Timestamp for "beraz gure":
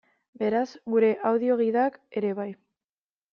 0.43-1.11